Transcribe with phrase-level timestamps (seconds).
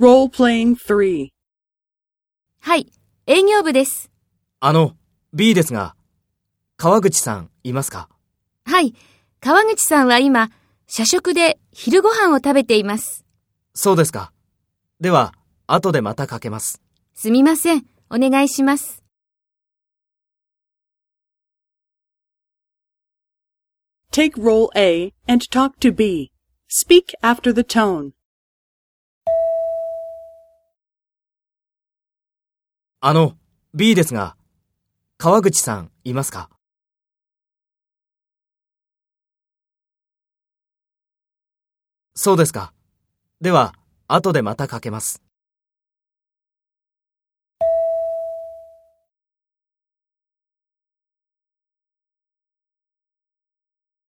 [0.00, 1.28] 3
[2.62, 2.90] はい、
[3.26, 4.10] 営業部です。
[4.58, 4.96] あの、
[5.34, 5.94] B ですが、
[6.78, 8.08] 川口さんいますか？
[8.64, 8.94] はい、
[9.40, 10.48] 川口さんは今、
[10.86, 13.26] 社食で昼ご飯を食べています。
[13.74, 14.32] そうですか。
[15.00, 15.34] では、
[15.66, 16.80] 後でまたかけます。
[17.12, 17.84] すみません。
[18.08, 19.04] お願いします。
[24.10, 26.32] Take role A and talk to B.
[26.70, 28.12] Speak after the tone.
[33.02, 33.32] あの、
[33.72, 34.36] B ですが、
[35.16, 36.50] 川口さんいますか？
[42.14, 42.74] そうですか。
[43.40, 43.74] では、
[44.06, 45.22] 後でまたかけます。